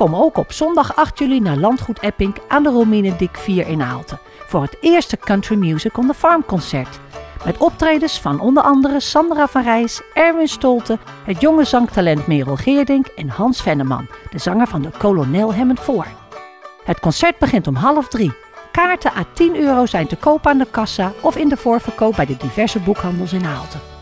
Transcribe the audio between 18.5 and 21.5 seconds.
Kaarten à 10 euro zijn te koop aan de kassa of in